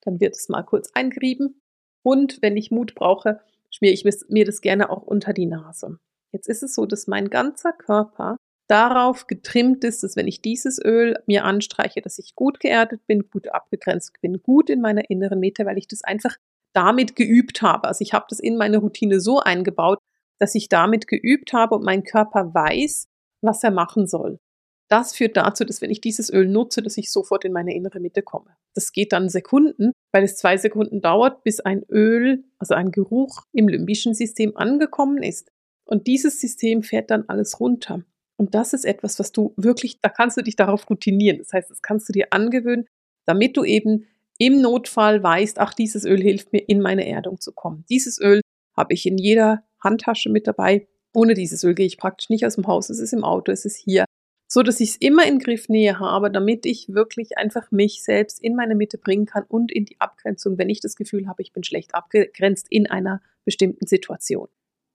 Dann 0.00 0.18
wird 0.18 0.34
es 0.34 0.48
mal 0.48 0.64
kurz 0.64 0.90
eingerieben. 0.92 1.60
Und 2.02 2.42
wenn 2.42 2.56
ich 2.56 2.72
Mut 2.72 2.96
brauche, 2.96 3.38
schmiere 3.70 3.94
ich 3.94 4.04
mir 4.28 4.44
das 4.44 4.60
gerne 4.60 4.90
auch 4.90 5.02
unter 5.02 5.32
die 5.32 5.46
Nase. 5.46 6.00
Jetzt 6.32 6.48
ist 6.48 6.62
es 6.62 6.74
so, 6.74 6.86
dass 6.86 7.06
mein 7.06 7.30
ganzer 7.30 7.72
Körper 7.72 8.36
darauf 8.68 9.26
getrimmt 9.26 9.84
ist, 9.84 10.02
dass 10.02 10.16
wenn 10.16 10.26
ich 10.26 10.40
dieses 10.40 10.82
Öl 10.82 11.18
mir 11.26 11.44
anstreiche, 11.44 12.00
dass 12.00 12.18
ich 12.18 12.34
gut 12.34 12.58
geerdet 12.58 13.06
bin, 13.06 13.28
gut 13.30 13.48
abgegrenzt 13.48 14.20
bin, 14.22 14.42
gut 14.42 14.70
in 14.70 14.80
meiner 14.80 15.10
inneren 15.10 15.40
Mitte, 15.40 15.66
weil 15.66 15.78
ich 15.78 15.88
das 15.88 16.02
einfach 16.04 16.36
damit 16.72 17.16
geübt 17.16 17.60
habe. 17.60 17.88
Also 17.88 18.02
ich 18.02 18.14
habe 18.14 18.26
das 18.30 18.40
in 18.40 18.56
meine 18.56 18.78
Routine 18.78 19.20
so 19.20 19.40
eingebaut, 19.40 19.98
dass 20.38 20.54
ich 20.54 20.68
damit 20.68 21.06
geübt 21.06 21.52
habe 21.52 21.74
und 21.74 21.84
mein 21.84 22.02
Körper 22.02 22.54
weiß, 22.54 23.08
was 23.42 23.62
er 23.62 23.72
machen 23.72 24.06
soll. 24.06 24.38
Das 24.88 25.14
führt 25.14 25.36
dazu, 25.36 25.64
dass 25.64 25.80
wenn 25.80 25.90
ich 25.90 26.00
dieses 26.00 26.32
Öl 26.32 26.48
nutze, 26.48 26.82
dass 26.82 26.96
ich 26.96 27.10
sofort 27.10 27.44
in 27.44 27.52
meine 27.52 27.74
innere 27.74 28.00
Mitte 28.00 28.22
komme. 28.22 28.56
Das 28.74 28.92
geht 28.92 29.12
dann 29.12 29.28
Sekunden, 29.28 29.92
weil 30.12 30.24
es 30.24 30.36
zwei 30.36 30.56
Sekunden 30.56 31.00
dauert, 31.00 31.44
bis 31.44 31.60
ein 31.60 31.82
Öl, 31.90 32.44
also 32.58 32.74
ein 32.74 32.90
Geruch 32.90 33.42
im 33.52 33.68
limbischen 33.68 34.14
System 34.14 34.56
angekommen 34.56 35.22
ist. 35.22 35.50
Und 35.92 36.06
dieses 36.06 36.40
System 36.40 36.82
fährt 36.82 37.10
dann 37.10 37.24
alles 37.28 37.60
runter. 37.60 38.02
Und 38.38 38.54
das 38.54 38.72
ist 38.72 38.86
etwas, 38.86 39.18
was 39.18 39.30
du 39.30 39.52
wirklich, 39.58 40.00
da 40.00 40.08
kannst 40.08 40.38
du 40.38 40.42
dich 40.42 40.56
darauf 40.56 40.88
routinieren. 40.88 41.36
Das 41.36 41.52
heißt, 41.52 41.70
das 41.70 41.82
kannst 41.82 42.08
du 42.08 42.14
dir 42.14 42.28
angewöhnen, 42.30 42.86
damit 43.26 43.58
du 43.58 43.62
eben 43.62 44.06
im 44.38 44.62
Notfall 44.62 45.22
weißt, 45.22 45.58
ach, 45.58 45.74
dieses 45.74 46.06
Öl 46.06 46.22
hilft 46.22 46.50
mir, 46.54 46.66
in 46.66 46.80
meine 46.80 47.06
Erdung 47.06 47.42
zu 47.42 47.52
kommen. 47.52 47.84
Dieses 47.90 48.18
Öl 48.18 48.40
habe 48.74 48.94
ich 48.94 49.04
in 49.04 49.18
jeder 49.18 49.64
Handtasche 49.84 50.30
mit 50.30 50.46
dabei. 50.46 50.88
Ohne 51.12 51.34
dieses 51.34 51.62
Öl 51.62 51.74
gehe 51.74 51.84
ich 51.84 51.98
praktisch 51.98 52.30
nicht 52.30 52.46
aus 52.46 52.54
dem 52.54 52.66
Haus. 52.66 52.88
Es 52.88 52.98
ist 52.98 53.12
im 53.12 53.22
Auto, 53.22 53.52
es 53.52 53.66
ist 53.66 53.76
hier. 53.76 54.06
So 54.48 54.62
dass 54.62 54.80
ich 54.80 54.92
es 54.92 54.96
immer 54.96 55.26
in 55.26 55.40
Griffnähe 55.40 55.98
habe, 55.98 56.30
damit 56.30 56.64
ich 56.64 56.88
wirklich 56.88 57.36
einfach 57.36 57.70
mich 57.70 58.02
selbst 58.02 58.42
in 58.42 58.56
meine 58.56 58.76
Mitte 58.76 58.96
bringen 58.96 59.26
kann 59.26 59.44
und 59.46 59.70
in 59.70 59.84
die 59.84 60.00
Abgrenzung, 60.00 60.56
wenn 60.56 60.70
ich 60.70 60.80
das 60.80 60.96
Gefühl 60.96 61.28
habe, 61.28 61.42
ich 61.42 61.52
bin 61.52 61.64
schlecht 61.64 61.94
abgegrenzt 61.94 62.68
in 62.70 62.86
einer 62.86 63.20
bestimmten 63.44 63.86
Situation. 63.86 64.48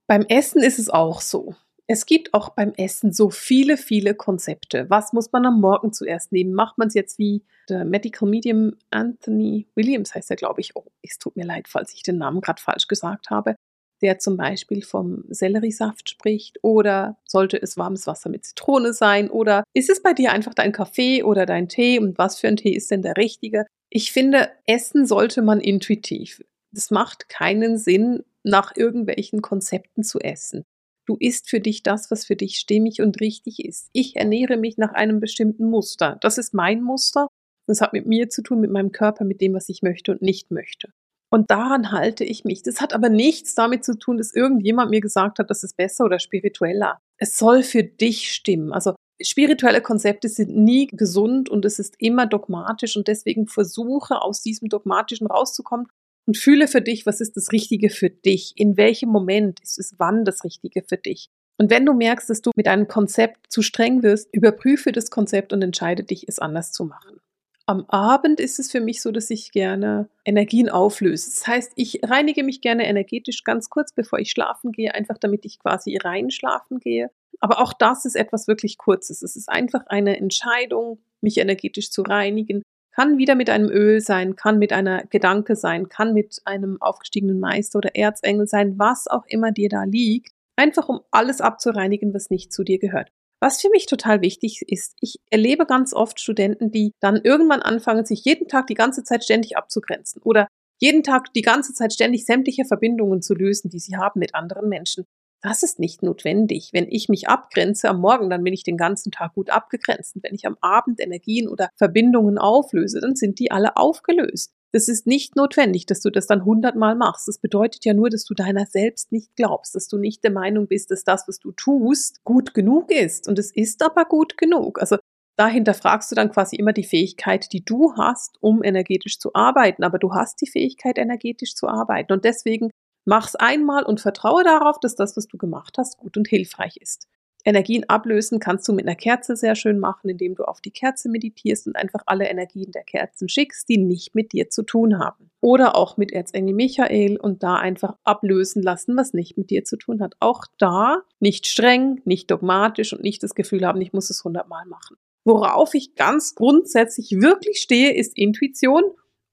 Beim 0.08 0.22
Essen 0.30 0.64
ist 0.64 0.80
es 0.80 0.90
auch 0.90 1.20
so. 1.20 1.56
Es 1.86 2.06
gibt 2.06 2.34
auch 2.34 2.50
beim 2.50 2.74
Essen 2.74 3.14
so 3.14 3.30
viele, 3.30 3.78
viele 3.78 4.16
Konzepte. 4.16 4.90
Was 4.90 5.14
muss 5.14 5.32
man 5.32 5.46
am 5.46 5.60
Morgen 5.60 5.94
zuerst 5.94 6.32
nehmen? 6.32 6.54
Macht 6.54 6.78
man 6.78 6.88
es 6.88 6.94
jetzt 6.94 7.20
wie 7.20 7.44
der 7.70 7.84
Medical 7.84 8.30
Medium 8.30 8.74
Anthony 8.90 9.68
Williams 9.76 10.16
heißt 10.16 10.30
er, 10.30 10.38
glaube 10.38 10.62
ich. 10.62 10.76
Oh, 10.76 10.86
es 11.02 11.18
tut 11.18 11.36
mir 11.36 11.46
leid, 11.46 11.68
falls 11.68 11.94
ich 11.94 12.04
den 12.04 12.18
Namen 12.18 12.42
gerade 12.42 12.62
falsch 12.62 12.88
gesagt 12.88 13.30
habe. 13.30 13.56
Der 14.02 14.20
zum 14.20 14.38
Beispiel 14.38 14.82
vom 14.82 15.24
Selleriesaft 15.30 16.10
spricht. 16.10 16.60
Oder 16.62 17.18
sollte 17.26 17.62
es 17.62 17.78
warmes 17.78 18.08
Wasser 18.08 18.30
mit 18.30 18.46
Zitrone 18.46 18.94
sein? 18.94 19.30
Oder 19.30 19.64
ist 19.74 19.90
es 19.90 20.02
bei 20.02 20.14
dir 20.14 20.32
einfach 20.32 20.54
dein 20.54 20.72
Kaffee 20.72 21.24
oder 21.24 21.46
dein 21.46 21.68
Tee? 21.68 22.00
Und 22.00 22.18
was 22.18 22.40
für 22.40 22.48
ein 22.48 22.58
Tee 22.58 22.76
ist 22.76 22.92
denn 22.92 23.02
der 23.02 23.18
richtige? 23.18 23.66
Ich 23.90 24.12
finde, 24.12 24.50
essen 24.66 25.06
sollte 25.06 25.42
man 25.42 25.60
intuitiv. 25.60 26.44
Es 26.74 26.92
macht 26.92 27.30
keinen 27.30 27.78
Sinn, 27.78 28.24
nach 28.48 28.76
irgendwelchen 28.76 29.42
Konzepten 29.42 30.04
zu 30.04 30.20
essen. 30.20 30.64
Du 31.06 31.16
isst 31.20 31.50
für 31.50 31.60
dich 31.60 31.84
das, 31.84 32.12
was 32.12 32.26
für 32.26 32.36
dich 32.36 32.58
stimmig 32.58 33.02
und 33.02 33.22
richtig 33.22 33.64
ist. 33.64 33.90
Ich 33.94 34.16
ernähre 34.16 34.58
mich 34.58 34.78
nach 34.78 34.94
einem 34.94 35.20
bestimmten 35.20 35.70
Muster. 35.70 36.18
Das 36.22 36.38
ist 36.38 36.54
mein 36.54 36.82
Muster. 36.82 37.28
Das 37.68 37.82
hat 37.82 37.94
mit 37.94 38.06
mir 38.06 38.30
zu 38.30 38.42
tun, 38.42 38.60
mit 38.60 38.72
meinem 38.72 38.92
Körper, 38.92 39.26
mit 39.26 39.42
dem, 39.42 39.54
was 39.54 39.70
ich 39.70 39.82
möchte 39.82 40.12
und 40.12 40.22
nicht 40.22 40.52
möchte. 40.52 40.90
Und 41.30 41.52
daran 41.52 41.92
halte 41.92 42.24
ich 42.24 42.46
mich. 42.46 42.64
Das 42.64 42.80
hat 42.82 42.94
aber 42.94 43.10
nichts 43.10 43.54
damit 43.54 43.84
zu 43.84 43.98
tun, 43.98 44.18
dass 44.18 44.34
irgendjemand 44.34 44.90
mir 44.92 45.02
gesagt 45.02 45.40
hat, 45.40 45.50
das 45.50 45.64
ist 45.64 45.76
besser 45.76 46.06
oder 46.06 46.20
spiritueller. 46.20 47.00
Es 47.18 47.38
soll 47.38 47.64
für 47.64 47.84
dich 47.84 48.32
stimmen. 48.32 48.72
Also 48.72 48.96
spirituelle 49.22 49.82
Konzepte 49.82 50.30
sind 50.30 50.56
nie 50.56 50.88
gesund 50.88 51.50
und 51.50 51.66
es 51.66 51.80
ist 51.80 51.96
immer 52.00 52.28
dogmatisch 52.28 52.96
und 52.96 53.08
deswegen 53.08 53.48
versuche 53.48 54.22
aus 54.22 54.42
diesem 54.42 54.70
dogmatischen 54.70 55.28
rauszukommen 55.28 55.88
und 56.28 56.38
fühle 56.38 56.68
für 56.68 56.82
dich, 56.82 57.06
was 57.06 57.22
ist 57.22 57.38
das 57.38 57.52
Richtige 57.52 57.90
für 57.90 58.10
dich? 58.10 58.54
In 58.58 58.78
welchem 58.78 59.10
Moment 59.10 59.60
ist 59.62 59.80
es 59.80 59.96
wann 59.98 60.26
das 60.26 60.44
Richtige 60.44 60.84
für 60.84 60.98
dich? 60.98 61.30
Und 61.58 61.72
wenn 61.72 61.86
du 61.86 61.94
merkst, 61.94 62.30
dass 62.30 62.42
du 62.42 62.52
mit 62.56 62.68
einem 62.68 62.88
Konzept 62.88 63.52
zu 63.52 63.64
streng 63.64 64.04
wirst, 64.04 64.30
überprüfe 64.32 64.92
das 64.92 65.10
Konzept 65.10 65.54
und 65.54 65.64
entscheide 65.64 66.04
dich, 66.04 66.28
es 66.28 66.38
anders 66.38 66.72
zu 66.72 66.86
machen. 66.86 67.20
Am 67.66 67.86
Abend 67.90 68.40
ist 68.40 68.60
es 68.60 68.72
für 68.72 68.80
mich 68.80 69.02
so, 69.02 69.12
dass 69.12 69.30
ich 69.30 69.52
gerne 69.52 70.08
Energien 70.24 70.70
auflöse. 70.70 71.30
Das 71.32 71.48
heißt, 71.48 71.72
ich 71.76 72.00
reinige 72.04 72.44
mich 72.44 72.62
gerne 72.62 72.88
energetisch 72.88 73.44
ganz 73.44 73.70
kurz, 73.70 73.92
bevor 73.92 74.20
ich 74.20 74.32
schlafen 74.32 74.72
gehe, 74.72 74.94
einfach 74.94 75.18
damit 75.18 75.46
ich 75.46 75.60
quasi 75.60 75.98
rein 75.98 76.30
schlafen 76.30 76.80
gehe. 76.80 77.10
Aber 77.40 77.60
auch 77.60 77.74
das 77.74 78.06
ist 78.06 78.16
etwas 78.16 78.48
wirklich 78.48 78.78
Kurzes. 78.78 79.22
Es 79.22 79.36
ist 79.36 79.50
einfach 79.50 79.86
eine 79.88 80.18
Entscheidung, 80.18 81.00
mich 81.20 81.40
energetisch 81.40 81.92
zu 81.92 82.04
reinigen. 82.04 82.64
Kann 82.98 83.20
wieder 83.20 83.36
mit 83.36 83.52
einem 83.52 83.70
Öl 83.70 84.02
sein, 84.02 84.36
kann 84.36 84.58
mit 84.58 84.74
einer 84.74 85.06
Gedanke 85.06 85.56
sein, 85.56 85.88
kann 85.88 86.16
mit 86.16 86.42
einem 86.46 86.82
aufgestiegenen 86.82 87.40
Meister 87.40 87.78
oder 87.78 87.96
Erzengel 87.96 88.48
sein, 88.48 88.80
was 88.80 89.06
auch 89.06 89.24
immer 89.28 89.52
dir 89.52 89.70
da 89.70 89.84
liegt. 89.84 90.32
Einfach 90.56 90.90
um 90.90 91.02
alles 91.12 91.40
abzureinigen, 91.40 92.16
was 92.16 92.32
nicht 92.32 92.52
zu 92.52 92.64
dir 92.64 92.80
gehört. 92.80 93.12
Was 93.40 93.62
für 93.62 93.70
mich 93.70 93.86
total 93.86 94.22
wichtig 94.22 94.64
ist, 94.68 94.96
ich 95.00 95.20
erlebe 95.30 95.68
ganz 95.68 95.94
oft 95.94 96.20
Studenten, 96.20 96.72
die 96.72 96.94
dann 97.00 97.22
irgendwann 97.24 97.62
anfangen, 97.62 98.04
sich 98.04 98.26
jeden 98.26 98.48
Tag 98.48 98.66
die 98.66 98.74
ganze 98.74 99.04
Zeit 99.04 99.24
ständig 99.24 99.56
abzugrenzen 99.58 100.24
oder 100.24 100.48
jeden 100.82 101.04
Tag 101.04 101.32
die 101.34 101.44
ganze 101.44 101.74
Zeit 101.74 101.94
ständig 101.94 102.26
sämtliche 102.26 102.66
Verbindungen 102.66 103.22
zu 103.22 103.36
lösen, 103.36 103.70
die 103.70 103.80
sie 103.80 103.96
haben 103.96 104.20
mit 104.20 104.34
anderen 104.34 104.70
Menschen. 104.70 105.06
Das 105.48 105.64
ist 105.64 105.80
nicht 105.80 106.04
notwendig. 106.04 106.72
Wenn 106.74 106.88
ich 106.90 107.08
mich 107.08 107.30
abgrenze 107.30 107.88
am 107.88 108.02
Morgen, 108.02 108.30
dann 108.30 108.44
bin 108.44 108.54
ich 108.54 108.64
den 108.64 108.76
ganzen 108.76 109.14
Tag 109.14 109.34
gut 109.34 109.50
abgegrenzt. 109.50 110.18
Und 110.18 110.24
wenn 110.26 110.36
ich 110.36 110.46
am 110.46 110.58
Abend 110.60 111.00
Energien 111.00 111.48
oder 111.48 111.70
Verbindungen 111.78 112.38
auflöse, 112.38 113.00
dann 113.00 113.16
sind 113.16 113.40
die 113.40 113.50
alle 113.50 113.78
aufgelöst. 113.78 114.52
Das 114.74 114.90
ist 114.90 115.08
nicht 115.08 115.38
notwendig, 115.38 115.86
dass 115.86 116.02
du 116.02 116.10
das 116.10 116.28
dann 116.28 116.44
hundertmal 116.44 116.96
machst. 116.96 117.30
Das 117.30 117.40
bedeutet 117.40 117.86
ja 117.86 117.94
nur, 117.94 118.10
dass 118.10 118.26
du 118.26 118.34
deiner 118.34 118.66
selbst 118.66 119.14
nicht 119.14 119.38
glaubst, 119.38 119.74
dass 119.74 119.88
du 119.88 119.98
nicht 119.98 120.22
der 120.26 120.32
Meinung 120.32 120.68
bist, 120.68 120.92
dass 120.92 121.06
das, 121.06 121.30
was 121.30 121.40
du 121.40 121.54
tust, 121.54 122.22
gut 122.26 122.54
genug 122.54 122.92
ist. 122.92 123.30
Und 123.30 123.40
es 123.40 123.56
ist 123.56 123.82
aber 123.86 124.04
gut 124.04 124.38
genug. 124.38 124.82
Also 124.82 124.98
dahinter 125.38 125.76
fragst 125.76 126.12
du 126.12 126.16
dann 126.16 126.30
quasi 126.30 126.58
immer 126.58 126.74
die 126.74 126.84
Fähigkeit, 126.84 127.54
die 127.54 127.64
du 127.64 127.94
hast, 127.96 128.36
um 128.42 128.62
energetisch 128.64 129.18
zu 129.18 129.34
arbeiten. 129.34 129.86
Aber 129.86 129.98
du 129.98 130.14
hast 130.14 130.42
die 130.42 130.50
Fähigkeit, 130.50 130.98
energetisch 130.98 131.56
zu 131.56 131.70
arbeiten. 131.70 132.12
Und 132.12 132.26
deswegen 132.26 132.70
mach's 133.08 133.36
einmal 133.36 133.84
und 133.84 134.02
vertraue 134.02 134.44
darauf, 134.44 134.80
dass 134.80 134.96
das, 134.96 135.18
was 135.18 135.28
du 135.28 135.38
gemacht 135.38 135.78
hast, 135.78 135.98
gut 135.98 136.18
und 136.18 136.28
hilfreich 136.28 136.78
ist. 136.78 137.08
Energien 137.46 137.88
ablösen 137.88 138.40
kannst 138.40 138.68
du 138.68 138.74
mit 138.74 138.86
einer 138.86 138.98
Kerze 138.98 139.38
sehr 139.38 139.56
schön 139.56 139.80
machen, 139.80 140.10
indem 140.10 140.36
du 140.36 140.44
auf 140.44 140.60
die 140.60 140.72
Kerze 140.72 141.08
meditierst 141.08 141.66
und 141.66 141.78
einfach 141.78 142.04
alle 142.06 142.28
Energien 142.28 142.74
der 142.74 142.84
Kerzen 142.84 143.30
schickst, 143.30 143.70
die 143.70 143.78
nicht 143.78 144.16
mit 144.16 144.34
dir 144.34 144.50
zu 144.50 144.64
tun 144.64 145.00
haben. 145.00 145.32
Oder 145.40 145.78
auch 145.78 145.96
mit 145.96 146.12
Erzengel 146.12 146.54
Michael 146.54 147.16
und 147.18 147.44
da 147.44 147.56
einfach 147.56 147.96
ablösen 148.04 148.62
lassen, 148.62 148.98
was 148.98 149.14
nicht 149.14 149.38
mit 149.38 149.50
dir 149.50 149.64
zu 149.64 149.78
tun 149.78 150.02
hat. 150.02 150.16
Auch 150.20 150.44
da 150.58 151.04
nicht 151.22 151.48
streng, 151.48 152.02
nicht 152.04 152.30
dogmatisch 152.30 152.92
und 152.92 153.02
nicht 153.02 153.24
das 153.24 153.34
Gefühl 153.34 153.66
haben, 153.66 153.80
ich 153.80 153.94
muss 153.94 154.10
es 154.10 154.26
hundertmal 154.26 154.66
machen. 154.66 154.98
Worauf 155.24 155.74
ich 155.74 155.96
ganz 155.96 156.36
grundsätzlich 156.36 157.12
wirklich 157.22 157.60
stehe, 157.60 157.94
ist 157.94 158.18
Intuition 158.18 158.84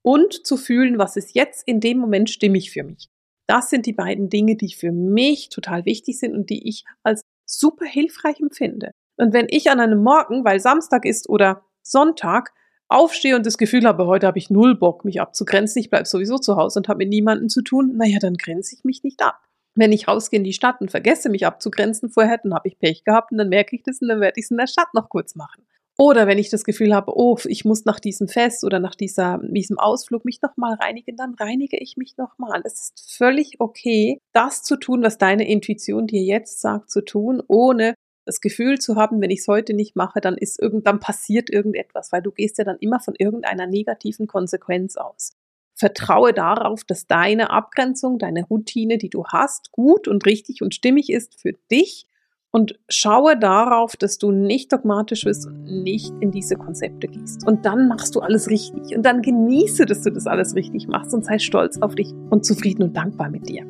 und 0.02 0.46
zu 0.46 0.56
fühlen, 0.56 0.98
was 0.98 1.16
ist 1.16 1.34
jetzt 1.34 1.66
in 1.66 1.80
dem 1.80 1.98
Moment 1.98 2.30
stimmig 2.30 2.70
für 2.70 2.84
mich. 2.84 3.08
Das 3.46 3.70
sind 3.70 3.86
die 3.86 3.92
beiden 3.92 4.28
Dinge, 4.28 4.56
die 4.56 4.72
für 4.72 4.92
mich 4.92 5.48
total 5.50 5.84
wichtig 5.84 6.18
sind 6.18 6.34
und 6.34 6.50
die 6.50 6.68
ich 6.68 6.84
als 7.02 7.22
super 7.46 7.86
hilfreich 7.86 8.40
empfinde. 8.40 8.92
Und 9.16 9.32
wenn 9.32 9.46
ich 9.48 9.70
an 9.70 9.80
einem 9.80 10.02
Morgen, 10.02 10.44
weil 10.44 10.60
Samstag 10.60 11.04
ist 11.04 11.28
oder 11.28 11.62
Sonntag, 11.82 12.52
aufstehe 12.88 13.36
und 13.36 13.46
das 13.46 13.58
Gefühl 13.58 13.84
habe, 13.86 14.06
heute 14.06 14.26
habe 14.26 14.38
ich 14.38 14.50
null 14.50 14.76
Bock, 14.76 15.04
mich 15.04 15.20
abzugrenzen, 15.20 15.80
ich 15.80 15.90
bleibe 15.90 16.06
sowieso 16.06 16.38
zu 16.38 16.56
Hause 16.56 16.80
und 16.80 16.88
habe 16.88 16.98
mit 16.98 17.08
niemandem 17.08 17.48
zu 17.48 17.62
tun, 17.62 17.96
naja, 17.96 18.18
dann 18.20 18.34
grenze 18.34 18.74
ich 18.76 18.84
mich 18.84 19.02
nicht 19.02 19.22
ab. 19.22 19.40
Wenn 19.74 19.92
ich 19.92 20.06
rausgehe 20.06 20.38
in 20.38 20.44
die 20.44 20.52
Stadt 20.52 20.80
und 20.80 20.90
vergesse, 20.90 21.28
mich 21.28 21.46
abzugrenzen 21.46 22.10
vorher, 22.10 22.38
dann 22.38 22.54
habe 22.54 22.68
ich 22.68 22.78
Pech 22.78 23.04
gehabt 23.04 23.32
und 23.32 23.38
dann 23.38 23.48
merke 23.48 23.74
ich 23.74 23.82
das 23.82 24.00
und 24.00 24.08
dann 24.08 24.20
werde 24.20 24.38
ich 24.38 24.44
es 24.44 24.50
in 24.50 24.56
der 24.56 24.68
Stadt 24.68 24.94
noch 24.94 25.08
kurz 25.08 25.34
machen. 25.34 25.66
Oder 25.96 26.26
wenn 26.26 26.38
ich 26.38 26.50
das 26.50 26.64
Gefühl 26.64 26.92
habe, 26.92 27.12
oh, 27.16 27.38
ich 27.44 27.64
muss 27.64 27.84
nach 27.84 28.00
diesem 28.00 28.26
Fest 28.26 28.64
oder 28.64 28.80
nach 28.80 28.96
dieser, 28.96 29.40
diesem 29.42 29.78
Ausflug 29.78 30.24
mich 30.24 30.42
nochmal 30.42 30.74
reinigen, 30.74 31.16
dann 31.16 31.34
reinige 31.34 31.76
ich 31.78 31.96
mich 31.96 32.16
nochmal. 32.16 32.62
Es 32.64 32.74
ist 32.74 33.16
völlig 33.16 33.60
okay, 33.60 34.18
das 34.32 34.62
zu 34.64 34.76
tun, 34.76 35.02
was 35.02 35.18
deine 35.18 35.48
Intuition 35.48 36.08
dir 36.08 36.22
jetzt 36.22 36.60
sagt 36.60 36.90
zu 36.90 37.04
tun, 37.04 37.42
ohne 37.46 37.94
das 38.24 38.40
Gefühl 38.40 38.78
zu 38.78 38.96
haben, 38.96 39.20
wenn 39.20 39.30
ich 39.30 39.40
es 39.40 39.48
heute 39.48 39.74
nicht 39.74 39.94
mache, 39.94 40.20
dann 40.20 40.36
ist 40.36 40.60
irgend, 40.60 40.86
dann 40.86 40.98
passiert 40.98 41.50
irgendetwas, 41.50 42.10
weil 42.10 42.22
du 42.22 42.32
gehst 42.32 42.58
ja 42.58 42.64
dann 42.64 42.78
immer 42.80 42.98
von 42.98 43.14
irgendeiner 43.16 43.66
negativen 43.66 44.26
Konsequenz 44.26 44.96
aus. 44.96 45.32
Vertraue 45.76 46.32
darauf, 46.32 46.84
dass 46.84 47.06
deine 47.06 47.50
Abgrenzung, 47.50 48.18
deine 48.18 48.44
Routine, 48.46 48.96
die 48.98 49.10
du 49.10 49.26
hast, 49.26 49.72
gut 49.72 50.08
und 50.08 50.24
richtig 50.24 50.62
und 50.62 50.74
stimmig 50.74 51.10
ist 51.10 51.40
für 51.40 51.52
dich 51.70 52.06
und 52.54 52.78
schaue 52.88 53.37
darauf, 53.37 53.96
dass 53.96 54.16
du 54.16 54.30
nicht 54.30 54.73
dogmatisch 54.73 55.25
bist 55.25 55.44
und 55.44 55.64
nicht 55.64 56.12
in 56.20 56.30
diese 56.30 56.54
Konzepte 56.54 57.08
gehst. 57.08 57.44
Und 57.49 57.66
dann 57.66 57.88
machst 57.88 58.14
du 58.14 58.20
alles 58.20 58.49
richtig. 58.49 58.96
Und 58.96 59.04
dann 59.04 59.23
genieße, 59.23 59.87
dass 59.87 60.02
du 60.02 60.11
das 60.11 60.28
alles 60.28 60.54
richtig 60.54 60.87
machst 60.87 61.12
und 61.14 61.25
sei 61.25 61.40
stolz 61.40 61.82
auf 61.82 61.96
dich 61.96 62.14
und 62.30 62.46
zufrieden 62.46 62.84
und 62.84 62.96
dankbar 62.96 63.28
mit 63.28 63.49
dir. 63.49 63.66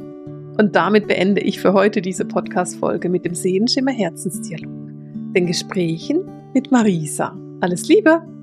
Und 0.58 0.76
damit 0.76 1.08
beende 1.08 1.40
ich 1.40 1.60
für 1.60 1.72
heute 1.72 2.02
diese 2.02 2.26
Podcast-Folge 2.26 3.08
mit 3.08 3.24
dem 3.24 3.34
Sehenschimmer 3.34 3.90
Herzensdialog. 3.90 4.70
Den 5.34 5.46
Gesprächen 5.46 6.30
mit 6.52 6.70
Marisa. 6.70 7.34
Alles 7.62 7.88
Liebe! 7.88 8.33